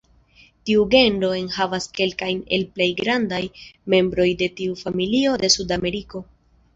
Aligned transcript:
Tiu 0.67 0.83
genro 0.93 1.27
enhavas 1.41 1.85
kelkajn 1.99 2.39
el 2.57 2.65
plej 2.77 2.87
grandaj 3.01 3.41
membroj 3.95 4.27
de 4.39 4.49
tiu 4.61 4.79
familio 4.81 5.35
de 5.45 5.51
Sudameriko. 5.57 6.23